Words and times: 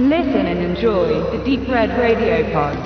Listen 0.00 0.46
and 0.46 0.60
enjoy 0.60 1.08
the 1.32 1.38
Deep 1.44 1.68
Red 1.68 1.90
Radio 1.90 2.44
Pod. 2.52 2.78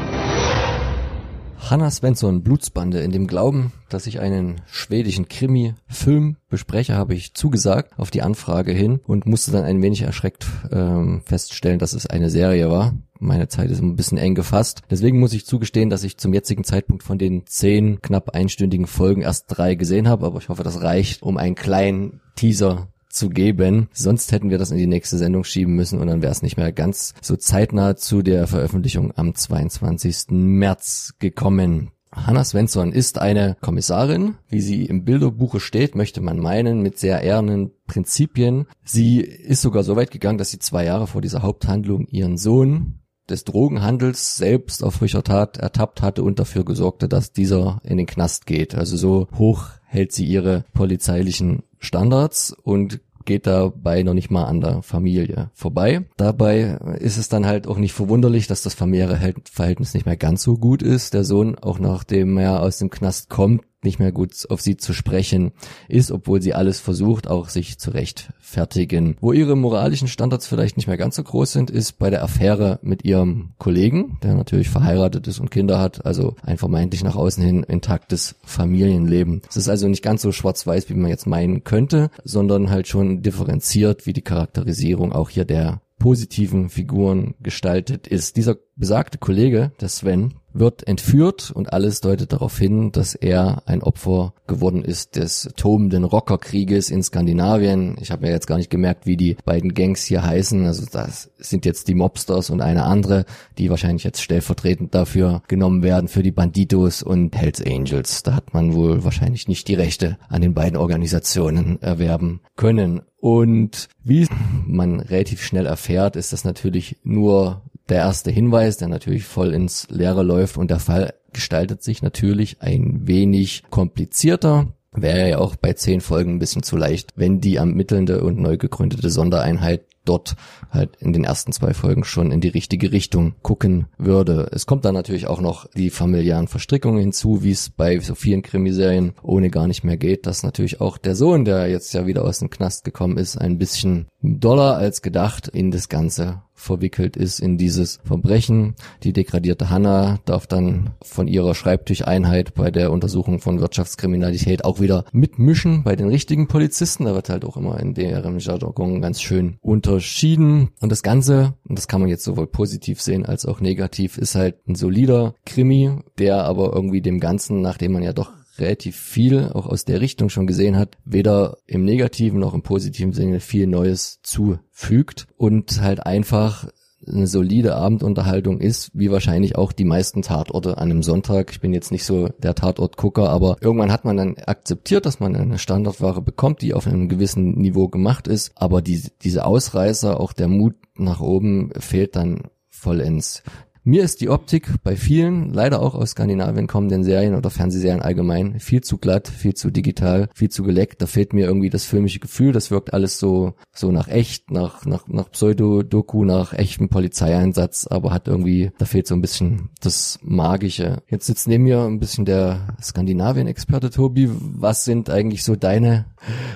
Hanna 1.59 1.91
Svensson, 1.91 2.43
Blutsbande. 2.43 3.01
In 3.03 3.11
dem 3.11 3.27
Glauben, 3.27 3.71
dass 3.91 4.07
ich 4.07 4.19
einen 4.19 4.63
schwedischen 4.65 5.29
Krimi-Film 5.29 6.39
bespreche, 6.49 6.95
habe 6.95 7.13
ich 7.13 7.35
zugesagt 7.35 7.99
auf 7.99 8.11
die 8.11 8.23
Anfrage 8.23 8.73
hin 8.73 9.01
und 9.05 9.27
musste 9.27 9.51
dann 9.51 9.65
ein 9.65 9.83
wenig 9.83 10.01
erschreckt 10.01 10.47
ähm, 10.73 11.21
feststellen, 11.27 11.79
dass 11.79 11.93
es 11.93 12.07
eine 12.07 12.31
Serie 12.31 12.71
war. 12.71 12.95
Meine 13.19 13.49
Zeit 13.49 13.71
ist 13.71 13.83
ein 13.83 13.95
bisschen 13.95 14.17
eng 14.17 14.35
gefasst. 14.35 14.81
Deswegen 14.91 15.21
muss 15.21 15.35
ich 15.35 15.45
zugestehen, 15.45 15.91
dass 15.91 16.05
ich 16.05 16.17
zum 16.17 16.33
jetzigen 16.33 16.65
Zeitpunkt 16.65 17.03
von 17.03 17.19
den 17.19 17.45
zehn 17.45 18.01
knapp 18.01 18.31
einstündigen 18.31 18.87
Folgen 18.87 19.21
erst 19.21 19.45
drei 19.49 19.75
gesehen 19.75 20.09
habe. 20.09 20.25
Aber 20.25 20.39
ich 20.39 20.49
hoffe, 20.49 20.63
das 20.63 20.81
reicht, 20.81 21.23
um 21.23 21.37
einen 21.37 21.57
kleinen 21.57 22.23
Teaser 22.37 22.89
zu 23.13 23.29
geben. 23.29 23.89
Sonst 23.93 24.33
hätten 24.33 24.51
wir 24.51 24.59
das 24.59 24.71
in 24.71 24.79
die 24.79 24.87
nächste 24.87 25.19
Sendung 25.19 25.45
schieben 25.45 25.75
müssen 25.75 26.01
und 26.01 26.09
dann 26.09 26.23
wäre 26.23 26.33
es 26.33 26.43
nicht 26.43 26.57
mehr 26.57 26.73
ganz 26.73 27.15
so 27.21 27.37
zeitnah 27.37 27.97
zu 27.97 28.23
der 28.23 28.47
Veröffentlichung 28.47 29.13
am 29.17 29.35
22. 29.35 30.31
März 30.31 31.15
gekommen. 31.19 31.91
Hannah 32.15 32.45
Svensson 32.45 32.93
ist 32.93 33.19
eine 33.19 33.57
Kommissarin, 33.63 34.35
wie 34.49 34.61
sie 34.61 34.85
im 34.85 35.05
Bilderbuche 35.05 35.61
steht, 35.61 35.95
möchte 35.95 36.21
man 36.21 36.39
meinen, 36.39 36.83
mit 36.83 36.99
sehr 36.99 37.23
ehrenen 37.23 37.71
Prinzipien. 37.87 38.67
Sie 38.85 39.21
ist 39.21 39.63
sogar 39.63 39.83
so 39.83 39.97
weit 39.97 40.11
gegangen, 40.11 40.37
dass 40.37 40.51
sie 40.51 40.59
zwei 40.59 40.85
Jahre 40.85 41.07
vor 41.07 41.23
dieser 41.23 41.43
Haupthandlung 41.43 42.07
ihren 42.09 42.37
Sohn 42.37 42.99
des 43.31 43.45
Drogenhandels 43.45 44.37
selbst 44.37 44.85
auf 44.85 44.95
frischer 44.95 45.25
Tat 45.25 45.57
ertappt 45.57 46.03
hatte 46.03 46.23
und 46.23 46.39
dafür 46.39 46.65
gesorgte, 46.65 47.09
dass 47.09 47.33
dieser 47.33 47.81
in 47.83 47.97
den 47.97 48.07
Knast 48.07 48.47
geht. 48.47 48.75
Also 48.75 48.97
so 48.97 49.29
hoch 49.39 49.69
hält 49.87 50.13
sie 50.13 50.27
ihre 50.27 50.65
polizeilichen 50.75 51.63
Standards 51.83 52.55
und 52.63 53.01
geht 53.25 53.47
dabei 53.47 54.03
noch 54.03 54.15
nicht 54.15 54.31
mal 54.31 54.45
an 54.45 54.61
der 54.61 54.83
Familie 54.83 55.51
vorbei. 55.55 56.05
Dabei 56.17 56.79
ist 56.99 57.19
es 57.19 57.29
dann 57.29 57.47
halt 57.47 57.67
auch 57.67 57.79
nicht 57.79 57.93
verwunderlich, 57.93 58.47
dass 58.47 58.63
das 58.63 58.75
familiäre 58.75 59.35
Verhältnis 59.51 59.95
nicht 59.95 60.07
mehr 60.07 60.17
ganz 60.17 60.43
so 60.43 60.57
gut 60.57 60.83
ist. 60.83 61.15
Der 61.15 61.25
Sohn, 61.25 61.57
auch 61.59 61.79
nachdem 61.79 62.39
er 62.39 62.61
aus 62.61 62.79
dem 62.79 62.91
Knast 62.91 63.29
kommt, 63.29 63.63
nicht 63.85 63.99
mehr 63.99 64.13
gut 64.13 64.33
auf 64.49 64.61
sie 64.61 64.77
zu 64.77 64.93
sprechen 64.93 65.53
ist, 65.89 66.11
obwohl 66.11 66.41
sie 66.41 66.55
alles 66.55 66.81
versucht, 66.81 67.29
auch 67.29 67.49
sich 67.49 67.79
zu 67.79 67.91
rechtfertigen. 67.91 69.17
Wo 69.21 69.33
ihre 69.33 69.57
moralischen 69.57 70.09
Standards 70.09 70.47
vielleicht 70.47 70.77
nicht 70.77 70.87
mehr 70.87 70.97
ganz 70.97 71.17
so 71.17 71.23
groß 71.23 71.53
sind, 71.53 71.71
ist 71.71 71.99
bei 71.99 72.11
der 72.11 72.23
Affäre 72.23 72.79
mit 72.83 73.05
ihrem 73.05 73.51
Kollegen, 73.59 74.19
der 74.23 74.35
natürlich 74.35 74.69
verheiratet 74.69 75.27
ist 75.27 75.41
und 75.41 75.51
Kinder 75.51 75.79
hat, 75.79 76.05
also 76.07 76.37
ein 76.43 76.59
vermeintlich 76.59 77.05
nach 77.05 77.17
außen 77.17 77.43
hin 77.43 77.63
intaktes 77.63 78.37
Familienleben. 78.45 79.43
Es 79.49 79.57
ist 79.57 79.69
also 79.69 79.89
nicht 79.89 80.03
ganz 80.03 80.23
so 80.23 80.33
schwarz-weiß, 80.33 80.89
wie 80.89 80.95
man 80.95 81.11
jetzt 81.11 81.27
meinen 81.27 81.65
könnte, 81.65 82.11
sondern 82.25 82.71
halt 82.71 82.89
schon 82.89 83.23
differenziert, 83.23 84.07
wie 84.07 84.13
die 84.13 84.23
Charakterisierung 84.23 85.13
auch 85.13 85.31
hier 85.31 85.45
der 85.45 85.81
positiven 86.03 86.69
Figuren 86.69 87.35
gestaltet 87.41 88.09
ist. 88.09 88.37
Dieser 88.37 88.57
besagte 88.75 89.19
Kollege, 89.19 89.71
der 89.81 89.89
Sven, 89.89 90.35
wird 90.53 90.87
entführt 90.87 91.51
und 91.51 91.73
alles 91.73 92.01
deutet 92.01 92.33
darauf 92.33 92.59
hin, 92.59 92.93
dass 92.93 93.15
er 93.15 93.63
ein 93.67 93.83
Opfer 93.83 94.35
geworden 94.47 94.85
ist 94.85 95.17
des 95.17 95.51
tobenden 95.57 96.05
Rockerkrieges 96.05 96.91
in 96.91 97.03
Skandinavien. 97.03 97.97
Ich 98.01 98.11
habe 98.11 98.27
mir 98.27 98.33
jetzt 98.33 98.47
gar 98.47 98.59
nicht 98.59 98.71
gemerkt, 98.71 99.07
wie 99.07 99.17
die 99.17 99.37
beiden 99.45 99.75
Gangs 99.75 100.05
hier 100.05 100.23
heißen. 100.25 100.67
Also 100.67 100.85
das 100.91 101.31
sind 101.39 101.65
jetzt 101.65 101.89
die 101.89 101.95
Mobsters 101.95 102.51
und 102.51 102.61
eine 102.61 102.85
andere, 102.85 103.25
die 103.59 103.71
wahrscheinlich 103.71 104.05
jetzt 104.05 104.23
stellvertretend 104.23 104.95
dafür 104.95 105.43
genommen 105.49 105.83
werden 105.83 106.09
für 106.09 106.23
die 106.23 106.33
Banditos 106.33 107.03
und 107.03 107.35
Hells 107.37 107.65
Angels. 107.65 108.23
Da 108.23 108.35
hat 108.35 108.53
man 108.53 108.75
wohl 108.75 109.05
wahrscheinlich 109.05 109.49
nicht 109.49 109.69
die 109.69 109.75
Rechte 109.75 110.19
an 110.29 110.43
den 110.43 110.55
beiden 110.55 110.77
Organisationen 110.77 111.81
erwerben 111.81 112.41
können. 112.57 113.03
Und 113.19 113.89
wie 114.03 114.27
man 114.67 114.99
relativ 114.99 115.43
schnell 115.43 115.67
erfährt, 115.67 116.17
ist 116.17 116.33
das 116.33 116.45
natürlich 116.45 116.97
nur 117.05 117.63
der 117.89 117.99
erste 117.99 118.31
Hinweis, 118.31 118.77
der 118.77 118.89
natürlich 118.89 119.25
voll 119.25 119.53
ins 119.55 119.89
Leere 119.91 120.23
läuft 120.23 120.57
und 120.57 120.71
der 120.71 120.79
Fall 120.79 121.15
gestaltet 121.33 121.83
sich 121.83 122.03
natürlich 122.03 122.61
ein 122.61 123.07
wenig 123.07 123.65
komplizierter. 123.71 124.69
Wäre 124.95 125.31
ja 125.31 125.39
auch 125.39 125.57
bei 125.57 125.73
zehn 125.73 126.03
Folgen 126.03 126.35
ein 126.35 126.39
bisschen 126.39 126.63
zu 126.63 126.77
leicht, 126.77 127.13
wenn 127.17 127.41
die 127.41 127.57
ermittelnde 127.57 128.23
und 128.23 128.39
neu 128.39 128.59
gegründete 128.59 129.09
Sondereinheit 129.09 129.87
dort 130.05 130.37
halt 130.71 130.97
in 130.97 131.13
den 131.13 131.25
ersten 131.25 131.53
zwei 131.53 131.75
Folgen 131.75 132.05
schon 132.05 132.33
in 132.33 132.41
die 132.41 132.49
richtige 132.49 132.93
Richtung 132.93 133.35
gucken 133.43 133.87
würde. 133.99 134.49
Es 134.53 134.67
kommt 134.67 134.85
dann 134.85 134.95
natürlich 134.95 135.27
auch 135.27 135.41
noch 135.41 135.67
die 135.73 135.91
familiären 135.91 136.49
Verstrickungen 136.49 137.01
hinzu, 137.01 137.43
wie 137.43 137.53
es 137.53 137.71
bei 137.71 137.99
so 138.01 138.15
vielen 138.15 138.43
Krimiserien 138.43 139.13
ohne 139.23 139.51
gar 139.51 139.67
nicht 139.67 139.85
mehr 139.85 139.97
geht, 139.97 140.27
dass 140.27 140.43
natürlich 140.43 140.81
auch 140.81 140.99
der 140.99 141.15
Sohn, 141.15 141.45
der 141.45 141.69
jetzt 141.69 141.95
ja 141.95 142.07
wieder 142.07 142.25
aus 142.25 142.41
dem 142.41 142.51
Knast 142.51 142.85
gekommen 142.85 143.17
ist, 143.17 143.37
ein 143.37 143.59
bisschen 143.59 144.09
doller 144.21 144.77
als 144.77 145.03
gedacht 145.03 145.49
in 145.49 145.71
das 145.71 145.89
Ganze 145.89 146.43
verwickelt 146.63 147.17
ist 147.17 147.41
in 147.41 147.59
dieses 147.59 148.01
Verbrechen. 148.05 148.75
Die 149.03 149.13
degradierte 149.13 149.71
Hanna 149.71 150.21
darf 150.25 150.47
dann 150.47 150.91
von 151.03 151.29
ihrer 151.29 151.55
Schreibtischeinheit 151.55 152.55
bei 152.55 152.71
der 152.71 152.93
Untersuchung 152.93 153.41
von 153.41 153.61
Wirtschaftskriminalität 153.61 154.65
auch 154.65 154.81
wieder 154.81 155.05
mitmischen 155.13 155.83
bei 155.83 155.97
den 155.97 156.09
richtigen 156.09 156.49
Polizisten. 156.49 157.05
Da 157.05 157.15
wird 157.15 157.29
halt 157.29 157.45
auch 157.45 157.57
immer 157.57 157.81
in 157.81 157.95
deren 157.95 158.39
Jargon 158.39 159.01
ganz 159.01 159.21
schön 159.21 159.59
unterschieden. 159.61 160.71
Und 160.81 160.93
das 160.93 161.03
Ganze, 161.03 161.55
und 161.69 161.79
das 161.79 161.89
kann 161.89 162.01
man 162.01 162.11
jetzt 162.11 162.25
sowohl 162.25 162.47
positiv 162.47 163.01
sehen 163.01 163.27
als 163.27 163.47
auch 163.47 163.61
negativ, 163.61 164.19
ist 164.19 164.35
halt 164.35 164.57
ein 164.69 164.75
solider 164.75 165.35
Krimi, 165.45 165.99
der 166.19 166.45
aber 166.45 166.73
irgendwie 166.73 167.03
dem 167.03 167.21
Ganzen, 167.21 167.61
nachdem 167.61 167.93
man 167.93 168.03
ja 168.03 168.13
doch 168.13 168.31
relativ 168.59 168.97
viel 168.97 169.51
auch 169.53 169.67
aus 169.67 169.85
der 169.85 170.01
Richtung 170.01 170.29
schon 170.29 170.47
gesehen 170.47 170.77
hat, 170.77 170.99
weder 171.05 171.59
im 171.67 171.85
negativen 171.85 172.39
noch 172.39 172.55
im 172.55 172.63
positiven 172.63 173.13
Sinne 173.13 173.41
viel 173.41 173.67
Neues 173.67 174.21
zufügt 174.23 175.27
und 175.37 175.81
halt 175.81 176.05
einfach 176.05 176.69
eine 177.07 177.27
solide 177.27 177.75
Abendunterhaltung 177.75 178.61
ist, 178.61 178.91
wie 178.95 179.11
wahrscheinlich 179.11 179.57
auch 179.57 179.73
die 179.73 179.85
meisten 179.85 180.23
Tatorte 180.23 180.79
an 180.79 180.91
einem 180.91 181.03
Sonntag. 181.03 181.51
Ich 181.51 181.61
bin 181.61 181.73
jetzt 181.73 181.91
nicht 181.91 182.05
so 182.05 182.29
der 182.29 182.55
Tatortgucker, 182.55 183.29
aber 183.29 183.57
irgendwann 183.61 183.93
hat 183.93 184.05
man 184.05 184.17
dann 184.17 184.37
akzeptiert, 184.37 185.07
dass 185.07 185.21
man 185.21 185.35
eine 185.35 185.59
Standardware 185.59 186.23
bekommt, 186.23 186.63
die 186.63 186.75
auf 186.75 186.87
einem 186.87 187.09
gewissen 187.09 187.55
Niveau 187.55 187.89
gemacht 187.89 188.29
ist. 188.29 188.53
Aber 188.55 188.83
die, 188.83 189.03
diese 189.23 189.45
Ausreißer, 189.45 190.21
auch 190.21 190.33
der 190.33 190.49
Mut 190.49 190.75
nach 190.97 191.21
oben 191.21 191.73
fehlt 191.79 192.17
dann 192.17 192.43
vollends. 192.69 193.43
Mir 193.85 194.05
ist 194.05 194.21
die 194.21 194.29
Optik 194.29 194.69
bei 194.85 194.95
vielen, 194.95 195.53
leider 195.53 195.83
auch 195.83 195.97
aus 195.97 196.11
Skandinavien 196.11 196.69
kommenden 196.69 197.03
Serien 197.03 197.35
oder 197.35 197.51
Fernsehserien 197.51 198.01
allgemein, 198.01 198.61
viel 198.61 198.81
zu 198.81 198.97
glatt, 198.97 199.27
viel 199.27 199.55
zu 199.55 199.73
digital, 199.73 200.29
viel 200.35 200.51
zu 200.51 200.63
geleckt. 200.63 201.03
Da 201.03 201.07
fehlt 201.07 201.33
mir 201.33 201.47
irgendwie 201.47 201.69
das 201.69 201.85
filmische 201.85 202.21
Gefühl. 202.21 202.53
Das 202.53 202.71
wirkt 202.71 202.95
alles 202.95 203.19
so, 203.19 203.55
so 203.75 203.91
nach 203.91 204.07
echt, 204.07 204.53
nach, 204.53 204.87
nach, 204.87 205.09
nach 205.09 205.33
Pseudo-Doku, 205.33 206.25
nach 206.25 206.53
echtem 206.53 206.91
Polizeieinsatz, 206.91 207.89
aber 207.89 208.13
hat 208.13 208.29
irgendwie, 208.29 208.71
da 208.79 208.85
fehlt 208.85 209.09
so 209.09 209.17
ein 209.17 209.21
bisschen 209.21 209.71
das 209.81 210.21
Magische. 210.23 211.03
Jetzt 211.09 211.27
sitzt 211.27 211.49
neben 211.49 211.65
mir 211.65 211.81
ein 211.81 211.99
bisschen 211.99 212.25
der 212.25 212.77
Skandinavien-Experte 212.81 213.91
Tobi. 213.91 214.31
Was 214.31 214.85
sind 214.85 215.11
eigentlich 215.11 215.43
so 215.43 215.57
deine, 215.57 216.07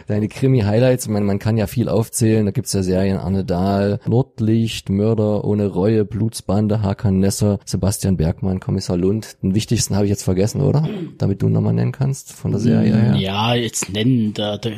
deine 0.07 0.29
Krimi-Highlights? 0.29 1.07
Ich 1.07 1.11
meine, 1.11 1.27
man 1.27 1.41
kann 1.41 1.57
ja 1.57 1.67
viel 1.67 1.89
aufzählen. 1.89 2.47
Da 2.47 2.53
gibt's 2.53 2.73
ja 2.73 2.85
Serien 2.85 3.19
Anne 3.19 3.45
Dahl, 3.45 3.99
Nordlicht, 4.07 4.91
Mörder 4.91 5.45
ohne 5.45 5.67
Reue, 5.67 6.05
Blutsbande, 6.05 6.83
Hakan 6.83 7.16
Nesser, 7.21 7.59
Sebastian 7.65 8.16
Bergmann, 8.16 8.60
Kommissar 8.60 8.97
Lund. 8.97 9.37
Den 9.43 9.54
wichtigsten 9.54 9.94
habe 9.94 10.06
ich 10.06 10.10
jetzt 10.10 10.22
vergessen, 10.22 10.60
oder? 10.60 10.88
Damit 11.19 11.43
du 11.43 11.49
nochmal 11.49 11.72
nennen 11.72 11.93
kannst 11.93 12.32
von 12.32 12.50
der 12.50 12.60
Serie 12.60 12.97
her. 12.97 13.16
Ja, 13.16 13.54
jetzt 13.54 13.93
nennen, 13.93 14.34
da, 14.34 14.59
da 14.59 14.71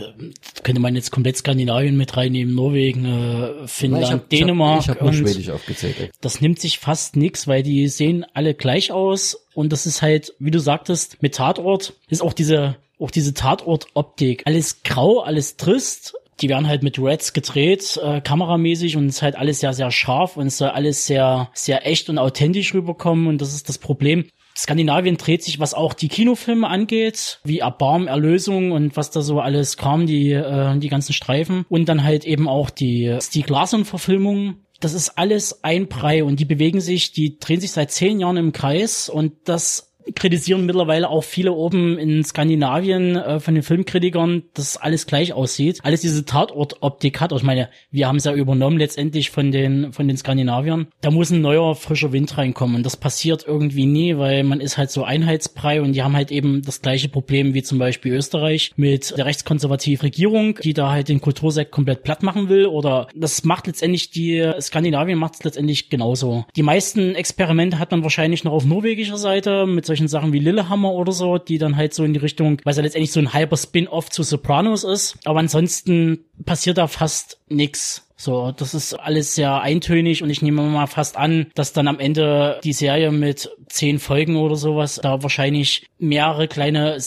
könnte 0.63 0.81
man 0.81 0.95
jetzt 0.95 1.11
komplett 1.11 1.37
Skandinavien 1.37 1.97
mit 1.97 2.17
reinnehmen, 2.17 2.55
Norwegen, 2.55 3.05
äh, 3.05 3.67
Finnland, 3.67 4.05
ich 4.05 4.13
hab, 4.13 4.29
Dänemark. 4.29 4.81
Ich 4.81 4.89
habe 4.89 5.01
hab 5.01 5.07
nur 5.07 5.15
Schwedisch 5.15 5.51
aufgezählt. 5.51 5.97
Ey. 6.01 6.11
Das 6.21 6.41
nimmt 6.41 6.61
sich 6.61 6.79
fast 6.79 7.17
nix, 7.17 7.47
weil 7.47 7.63
die 7.63 7.89
sehen 7.89 8.25
alle 8.35 8.55
gleich 8.55 8.93
aus 8.93 9.47
und 9.55 9.73
das 9.73 9.87
ist 9.87 10.03
halt, 10.03 10.35
wie 10.39 10.51
du 10.51 10.61
sagtest, 10.61 11.23
mit 11.23 11.35
Tatort 11.35 11.95
ist 12.09 12.23
auch 12.23 12.33
diese 12.33 12.77
auch 13.01 13.11
diese 13.11 13.35
Tatort-Optik. 13.35 14.43
Alles 14.45 14.83
grau, 14.83 15.21
alles 15.21 15.57
trist, 15.57 16.15
die 16.41 16.49
werden 16.49 16.69
halt 16.69 16.83
mit 16.83 16.99
Reds 16.99 17.33
gedreht, 17.33 17.99
äh, 18.03 18.21
kameramäßig 18.21 18.97
und 18.97 19.07
es 19.07 19.17
ist 19.17 19.23
halt 19.23 19.37
alles 19.37 19.61
sehr, 19.61 19.73
sehr 19.73 19.91
scharf 19.91 20.37
und 20.37 20.49
es 20.49 20.59
soll 20.59 20.69
alles 20.69 21.07
sehr, 21.07 21.51
sehr 21.55 21.87
echt 21.87 22.09
und 22.09 22.19
authentisch 22.19 22.75
rüberkommen 22.75 23.27
und 23.27 23.41
das 23.41 23.55
ist 23.55 23.69
das 23.69 23.79
Problem. 23.79 24.25
Skandinavien 24.57 25.17
dreht 25.17 25.45
sich, 25.45 25.61
was 25.61 25.73
auch 25.73 25.95
die 25.95 26.09
Kinofilme 26.09 26.67
angeht, 26.67 27.39
wie 27.45 27.61
Erbarm, 27.61 28.09
Erlösung 28.09 28.73
und 28.73 28.97
was 28.97 29.11
da 29.13 29.21
so 29.21 29.41
alles 29.41 29.77
kam, 29.77 30.07
die, 30.07 30.33
äh, 30.33 30.77
die 30.79 30.89
ganzen 30.89 31.13
Streifen 31.13 31.65
und 31.69 31.89
dann 31.89 32.03
halt 32.03 32.25
eben 32.25 32.49
auch 32.49 32.71
die 32.71 33.17
Stieg 33.21 33.49
Larsson-Verfilmungen. 33.49 34.65
Das 34.81 34.95
ist 34.95 35.11
alles 35.19 35.63
ein 35.65 35.87
Brei 35.87 36.25
und 36.25 36.41
die 36.41 36.45
bewegen 36.45 36.81
sich, 36.81 37.13
die 37.13 37.39
drehen 37.39 37.61
sich 37.61 37.71
seit 37.71 37.93
zehn 37.93 38.19
Jahren 38.21 38.37
im 38.37 38.53
Kreis 38.53 39.09
und 39.09 39.33
das 39.45 39.88
kritisieren 40.19 40.67
mittlerweile 40.67 41.09
auch 41.09 41.25
viele 41.25 41.53
oben 41.53 41.99
in 41.99 42.25
Skandinavien 42.25 43.17
äh, 43.17 43.41
von 43.41 43.55
den 43.55 43.63
Filmkritikern, 43.63 44.43
dass 44.55 44.77
alles 44.77 45.07
gleich 45.07 45.33
aussieht. 45.33 45.81
Alles 45.83 46.01
diese 46.01 46.25
Tatortoptik 46.25 47.21
hat. 47.21 47.33
Ich 47.33 47.43
meine, 47.43 47.69
wir 47.91 48.09
haben 48.09 48.17
es 48.17 48.25
ja 48.25 48.35
übernommen 48.35 48.79
letztendlich 48.79 49.31
von 49.31 49.53
den 49.53 49.93
von 49.93 50.09
den 50.09 50.17
Skandinaviern. 50.17 50.89
Da 51.01 51.11
muss 51.11 51.31
ein 51.31 51.41
neuer 51.41 51.75
frischer 51.75 52.13
Wind 52.13 52.37
reinkommen 52.37 52.77
und 52.77 52.87
das 52.87 52.97
passiert 52.97 53.45
irgendwie 53.47 53.87
nie, 53.87 54.19
weil 54.19 54.43
man 54.45 54.61
ist 54.61 54.79
halt 54.79 54.91
so 54.91 55.05
einheitsbrei 55.05 55.81
und 55.81 55.93
die 55.93 56.03
haben 56.03 56.17
halt 56.17 56.31
eben 56.31 56.63
das 56.63 56.83
gleiche 56.83 57.09
Problem 57.09 57.55
wie 57.55 57.63
zum 57.63 57.79
Beispiel 57.79 58.13
Österreich 58.13 58.73
mit 58.77 59.17
der 59.17 59.27
rechtskonservativen 59.27 60.03
Regierung, 60.03 60.59
die 60.63 60.75
da 60.75 60.91
halt 60.91 61.09
den 61.09 61.21
Kultursekt 61.21 61.71
komplett 61.71 62.03
platt 62.03 62.23
machen 62.23 62.49
will 62.49 62.67
oder 62.67 63.09
das 63.15 63.45
macht 63.45 63.67
letztendlich 63.67 64.11
die 64.11 64.51
Skandinavien 64.61 65.19
macht 65.19 65.35
es 65.35 65.45
letztendlich 65.45 65.91
genauso. 65.91 66.45
Die 66.57 66.63
meisten 66.63 67.15
Experimente 67.15 67.79
hat 67.79 67.91
man 67.91 68.03
wahrscheinlich 68.03 68.45
noch 68.45 68.53
auf 68.53 68.65
norwegischer 68.65 69.19
Seite 69.19 69.67
mit 69.67 69.87
solchen 69.87 70.08
Sachen 70.09 70.33
wie 70.33 70.39
Lillehammer 70.39 70.93
oder 70.93 71.13
so, 71.13 71.39
die 71.39 71.59
dann 71.59 71.77
halt 71.77 71.95
so 71.95 72.05
in 72.05 72.13
die 72.13 72.19
Richtung, 72.19 72.61
weil 72.65 72.73
es 72.73 72.77
ja 72.77 72.83
letztendlich 72.83 73.13
so 73.13 73.21
ein 73.21 73.33
halber 73.33 73.57
Spin-off 73.57 74.11
zu 74.11 74.23
Sopranos 74.23 74.85
ist. 74.85 75.17
Aber 75.25 75.39
ansonsten 75.39 76.25
passiert 76.45 76.79
da 76.79 76.87
fast 76.87 77.39
nix. 77.49 78.05
So, 78.21 78.51
das 78.51 78.75
ist 78.75 78.95
alles 78.95 79.37
sehr 79.37 79.61
eintönig 79.61 80.25
und 80.25 80.31
ich 80.31 80.43
nehme 80.43 80.63
mal 80.63 80.89
fast 80.89 81.17
an, 81.17 81.47
dass 81.55 81.73
dann 81.73 81.87
am 81.87 82.01
Ende 82.01 82.59
die 82.65 82.73
Serie 82.73 83.13
mit 83.13 83.49
zehn 83.69 84.01
Folgen 84.01 84.35
oder 84.37 84.57
sowas 84.57 84.99
da 85.01 85.23
wahrscheinlich 85.23 85.87
mehrere 86.01 86.49
kleine 86.49 86.99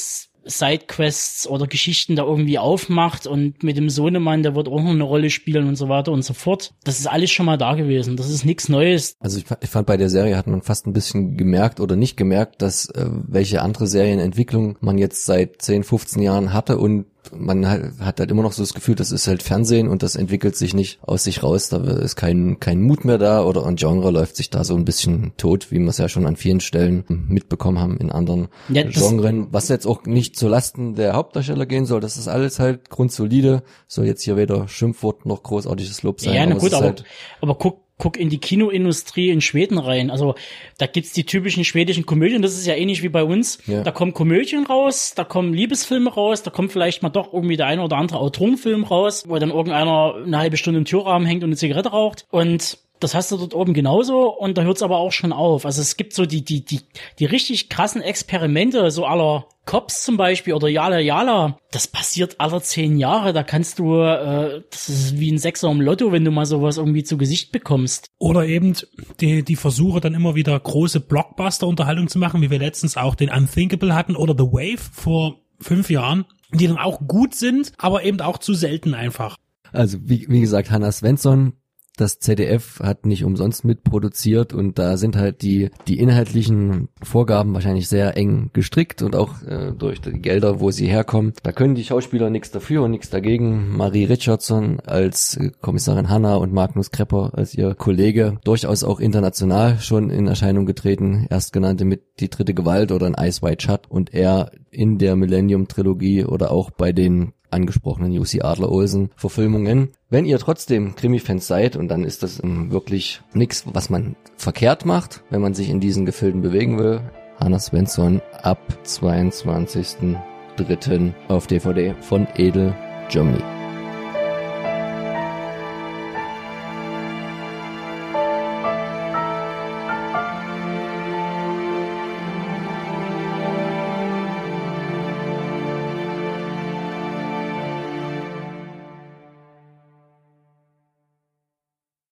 Sidequests 0.43 1.47
oder 1.47 1.67
Geschichten 1.67 2.15
da 2.15 2.23
irgendwie 2.23 2.57
aufmacht 2.57 3.27
und 3.27 3.63
mit 3.63 3.77
dem 3.77 3.89
Sohnemann, 3.89 4.43
der 4.43 4.55
wird 4.55 4.67
auch 4.67 4.81
noch 4.81 4.91
eine 4.91 5.03
Rolle 5.03 5.29
spielen 5.29 5.67
und 5.67 5.75
so 5.75 5.89
weiter 5.89 6.11
und 6.11 6.23
so 6.23 6.33
fort. 6.33 6.73
Das 6.83 6.99
ist 6.99 7.07
alles 7.07 7.31
schon 7.31 7.45
mal 7.45 7.57
da 7.57 7.75
gewesen. 7.75 8.17
Das 8.17 8.29
ist 8.29 8.45
nichts 8.45 8.69
Neues. 8.69 9.15
Also 9.19 9.37
ich, 9.37 9.45
ich, 9.61 9.69
fand 9.69 9.87
bei 9.87 9.97
der 9.97 10.09
Serie 10.09 10.37
hat 10.37 10.47
man 10.47 10.61
fast 10.61 10.87
ein 10.87 10.93
bisschen 10.93 11.37
gemerkt 11.37 11.79
oder 11.79 11.95
nicht 11.95 12.17
gemerkt, 12.17 12.61
dass 12.61 12.89
äh, 12.89 13.05
welche 13.09 13.61
andere 13.61 13.87
Serienentwicklung 13.87 14.77
man 14.81 14.97
jetzt 14.97 15.25
seit 15.25 15.61
10, 15.61 15.83
15 15.83 16.21
Jahren 16.21 16.53
hatte 16.53 16.77
und 16.77 17.05
man 17.35 17.67
hat 17.67 18.19
halt 18.19 18.31
immer 18.31 18.43
noch 18.43 18.51
so 18.51 18.63
das 18.63 18.73
Gefühl, 18.73 18.95
das 18.95 19.11
ist 19.11 19.27
halt 19.27 19.43
Fernsehen 19.43 19.87
und 19.87 20.03
das 20.03 20.15
entwickelt 20.15 20.55
sich 20.55 20.73
nicht 20.73 20.99
aus 21.01 21.23
sich 21.23 21.43
raus. 21.43 21.69
Da 21.69 21.77
ist 21.77 22.15
kein, 22.15 22.59
kein 22.59 22.81
Mut 22.81 23.05
mehr 23.05 23.17
da 23.17 23.43
oder 23.43 23.65
ein 23.65 23.75
Genre 23.75 24.11
läuft 24.11 24.35
sich 24.35 24.49
da 24.49 24.63
so 24.63 24.75
ein 24.75 24.85
bisschen 24.85 25.33
tot, 25.37 25.71
wie 25.71 25.79
wir 25.79 25.87
es 25.87 25.97
ja 25.97 26.09
schon 26.09 26.25
an 26.25 26.35
vielen 26.35 26.59
Stellen 26.59 27.03
mitbekommen 27.07 27.79
haben 27.79 27.97
in 27.97 28.11
anderen 28.11 28.49
ja, 28.69 28.83
Genren. 28.83 29.47
Was 29.51 29.69
jetzt 29.69 29.85
auch 29.85 30.05
nicht 30.05 30.37
zu 30.37 30.47
Lasten 30.47 30.95
der 30.95 31.13
Hauptdarsteller 31.13 31.65
gehen 31.65 31.85
soll, 31.85 32.01
das 32.01 32.17
ist 32.17 32.27
alles 32.27 32.59
halt 32.59 32.89
grundsolide. 32.89 33.63
Soll 33.87 34.05
jetzt 34.05 34.23
hier 34.23 34.37
weder 34.37 34.67
Schimpfwort 34.67 35.25
noch 35.25 35.43
großartiges 35.43 36.03
Lob 36.03 36.21
sein. 36.21 36.33
Ja, 36.33 36.45
na 36.45 36.55
gut, 36.55 36.73
aber, 36.73 36.85
halt 36.85 37.03
aber 37.41 37.55
guck, 37.55 37.81
guck 38.01 38.17
in 38.17 38.29
die 38.29 38.39
Kinoindustrie 38.39 39.29
in 39.29 39.41
Schweden 39.41 39.77
rein. 39.77 40.09
Also 40.09 40.33
da 40.79 40.87
gibt's 40.87 41.13
die 41.13 41.23
typischen 41.23 41.63
schwedischen 41.63 42.07
Komödien, 42.07 42.41
das 42.41 42.57
ist 42.57 42.65
ja 42.65 42.73
ähnlich 42.73 43.03
wie 43.03 43.09
bei 43.09 43.23
uns. 43.23 43.59
Ja. 43.67 43.83
Da 43.83 43.91
kommen 43.91 44.13
Komödien 44.13 44.65
raus, 44.65 45.13
da 45.15 45.23
kommen 45.23 45.53
Liebesfilme 45.53 46.11
raus, 46.11 46.41
da 46.41 46.49
kommt 46.49 46.71
vielleicht 46.71 47.03
mal 47.03 47.09
doch 47.09 47.31
irgendwie 47.31 47.57
der 47.57 47.67
eine 47.67 47.83
oder 47.83 47.97
andere 47.97 48.17
Autorenfilm 48.17 48.85
raus, 48.85 49.25
wo 49.27 49.37
dann 49.37 49.51
irgendeiner 49.51 50.15
eine 50.25 50.39
halbe 50.39 50.57
Stunde 50.57 50.79
im 50.79 50.85
Türrahmen 50.85 51.27
hängt 51.27 51.43
und 51.43 51.49
eine 51.49 51.57
Zigarette 51.57 51.89
raucht. 51.89 52.25
Und 52.31 52.79
das 53.03 53.15
hast 53.15 53.31
du 53.31 53.37
dort 53.37 53.53
oben 53.53 53.73
genauso 53.73 54.29
und 54.29 54.57
da 54.57 54.63
hört's 54.63 54.83
aber 54.83 54.97
auch 54.97 55.11
schon 55.11 55.33
auf. 55.33 55.65
Also 55.65 55.81
es 55.81 55.97
gibt 55.97 56.13
so 56.13 56.25
die, 56.25 56.45
die, 56.45 56.63
die, 56.63 56.81
die 57.19 57.25
richtig 57.25 57.69
krassen 57.69 58.01
Experimente, 58.01 58.89
so 58.91 59.05
aller 59.05 59.47
Cops 59.65 60.03
zum 60.03 60.17
Beispiel 60.17 60.53
oder 60.53 60.67
Yala 60.67 60.99
Yala. 60.99 61.57
Das 61.71 61.87
passiert 61.87 62.35
alle 62.39 62.61
zehn 62.61 62.97
Jahre. 62.97 63.33
Da 63.33 63.43
kannst 63.43 63.79
du, 63.79 64.01
äh, 64.01 64.61
das 64.69 64.89
ist 64.89 65.19
wie 65.19 65.31
ein 65.31 65.37
Sechser 65.37 65.69
im 65.69 65.81
Lotto, 65.81 66.11
wenn 66.11 66.25
du 66.25 66.31
mal 66.31 66.45
sowas 66.45 66.77
irgendwie 66.77 67.03
zu 67.03 67.17
Gesicht 67.17 67.51
bekommst. 67.51 68.07
Oder 68.17 68.45
eben 68.45 68.75
die, 69.19 69.43
die 69.43 69.55
Versuche 69.55 69.99
dann 69.99 70.13
immer 70.13 70.35
wieder 70.35 70.59
große 70.59 70.99
Blockbuster-Unterhaltung 70.99 72.07
zu 72.07 72.19
machen, 72.19 72.41
wie 72.41 72.49
wir 72.49 72.59
letztens 72.59 72.97
auch 72.97 73.15
den 73.15 73.29
Unthinkable 73.29 73.95
hatten 73.95 74.15
oder 74.15 74.35
The 74.37 74.51
Wave 74.51 74.81
vor 74.91 75.37
fünf 75.59 75.89
Jahren, 75.89 76.25
die 76.53 76.67
dann 76.67 76.77
auch 76.77 76.99
gut 77.07 77.35
sind, 77.35 77.71
aber 77.77 78.03
eben 78.03 78.19
auch 78.21 78.37
zu 78.37 78.53
selten 78.53 78.93
einfach. 78.93 79.37
Also 79.71 79.99
wie, 80.01 80.27
wie 80.27 80.41
gesagt, 80.41 80.69
Hannah 80.69 80.91
Svensson, 80.91 81.53
das 81.97 82.19
ZDF 82.19 82.79
hat 82.79 83.05
nicht 83.05 83.23
umsonst 83.23 83.65
mitproduziert 83.65 84.53
und 84.53 84.79
da 84.79 84.97
sind 84.97 85.15
halt 85.15 85.41
die, 85.41 85.69
die 85.87 85.99
inhaltlichen 85.99 86.89
Vorgaben 87.03 87.53
wahrscheinlich 87.53 87.87
sehr 87.87 88.17
eng 88.17 88.49
gestrickt 88.53 89.01
und 89.01 89.15
auch 89.15 89.41
äh, 89.43 89.71
durch 89.77 90.01
die 90.01 90.13
Gelder, 90.13 90.59
wo 90.59 90.71
sie 90.71 90.87
herkommen. 90.87 91.33
Da 91.43 91.51
können 91.51 91.75
die 91.75 91.83
Schauspieler 91.83 92.29
nichts 92.29 92.51
dafür 92.51 92.83
und 92.83 92.91
nichts 92.91 93.09
dagegen. 93.09 93.75
Marie 93.75 94.05
Richardson 94.05 94.79
als 94.79 95.39
Kommissarin 95.61 96.09
Hanna 96.09 96.35
und 96.35 96.53
Magnus 96.53 96.91
Krepper 96.91 97.31
als 97.33 97.53
ihr 97.55 97.75
Kollege 97.75 98.39
durchaus 98.43 98.83
auch 98.83 98.99
international 98.99 99.79
schon 99.79 100.09
in 100.09 100.27
Erscheinung 100.27 100.65
getreten. 100.65 101.27
Erstgenannte 101.29 101.85
mit 101.85 102.01
Die 102.19 102.29
dritte 102.29 102.53
Gewalt 102.53 102.91
oder 102.91 103.05
ein 103.07 103.15
Ice 103.19 103.41
White 103.41 103.63
Shut 103.63 103.89
und 103.89 104.13
er 104.13 104.51
in 104.69 104.97
der 104.97 105.15
Millennium 105.15 105.67
Trilogie 105.67 106.23
oder 106.23 106.51
auch 106.51 106.71
bei 106.71 106.91
den 106.93 107.33
angesprochenen 107.51 108.17
UC 108.17 108.43
Adler 108.43 108.71
Olsen 108.71 109.11
Verfilmungen. 109.15 109.89
Wenn 110.09 110.25
ihr 110.25 110.39
trotzdem 110.39 110.95
Krimi-Fans 110.95 111.47
seid, 111.47 111.75
und 111.75 111.89
dann 111.89 112.03
ist 112.03 112.23
das 112.23 112.43
ähm, 112.43 112.71
wirklich 112.71 113.21
nichts, 113.33 113.65
was 113.71 113.89
man 113.89 114.15
verkehrt 114.37 114.85
macht, 114.85 115.23
wenn 115.29 115.41
man 115.41 115.53
sich 115.53 115.69
in 115.69 115.79
diesen 115.79 116.05
Gefilden 116.05 116.41
bewegen 116.41 116.79
will, 116.79 117.01
Hannah 117.39 117.59
Svensson 117.59 118.21
ab 118.41 118.59
22.03. 118.85 121.13
auf 121.27 121.47
DVD 121.47 121.95
von 122.01 122.27
Edel 122.35 122.75
Germany. 123.09 123.50